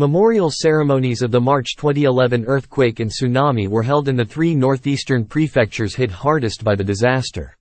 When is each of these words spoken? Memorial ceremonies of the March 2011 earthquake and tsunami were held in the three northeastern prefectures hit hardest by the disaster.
Memorial 0.00 0.50
ceremonies 0.50 1.20
of 1.20 1.30
the 1.30 1.38
March 1.38 1.76
2011 1.76 2.46
earthquake 2.46 3.00
and 3.00 3.10
tsunami 3.10 3.68
were 3.68 3.82
held 3.82 4.08
in 4.08 4.16
the 4.16 4.24
three 4.24 4.54
northeastern 4.54 5.26
prefectures 5.26 5.94
hit 5.94 6.10
hardest 6.10 6.64
by 6.64 6.74
the 6.74 6.82
disaster. 6.82 7.54